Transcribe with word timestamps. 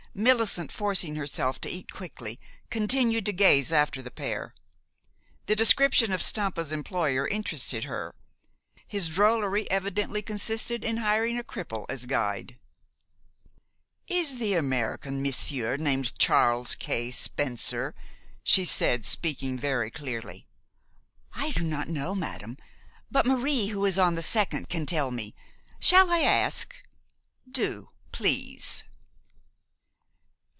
Millicent, 0.13 0.73
forcing 0.73 1.15
herself 1.15 1.61
to 1.61 1.69
eat 1.69 1.89
quickly, 1.93 2.37
continued 2.69 3.25
to 3.25 3.31
gaze 3.31 3.71
after 3.71 4.01
the 4.01 4.11
pair. 4.11 4.53
The 5.45 5.55
description 5.55 6.11
of 6.11 6.21
Stampa's 6.21 6.73
employer 6.73 7.25
interested 7.25 7.85
her. 7.85 8.13
His 8.85 9.07
drollery 9.07 9.71
evidently 9.71 10.21
consisted 10.21 10.83
in 10.83 10.97
hiring 10.97 11.37
a 11.37 11.45
cripple 11.45 11.85
as 11.87 12.07
guide. 12.07 12.57
"Is 14.09 14.35
the 14.37 14.53
American 14.53 15.21
monsieur 15.21 15.77
named 15.77 16.19
Charles 16.19 16.75
K. 16.75 17.09
Spencer?" 17.11 17.95
she 18.43 18.65
said, 18.65 19.05
speaking 19.05 19.57
very 19.57 19.89
clearly. 19.89 20.45
"I 21.31 21.51
do 21.51 21.63
not 21.63 21.87
know, 21.87 22.15
madam. 22.15 22.57
But 23.09 23.25
Marie, 23.25 23.67
who 23.67 23.85
is 23.85 23.97
on 23.97 24.15
the 24.15 24.21
second, 24.21 24.67
can 24.67 24.85
tell 24.85 25.09
me. 25.09 25.35
Shall 25.79 26.11
I 26.11 26.19
ask?" 26.19 26.75
"Do, 27.49 27.91
please." 28.11 28.83